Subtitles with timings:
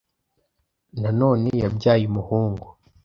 [1.01, 2.67] Nanone yabyayeumuhungu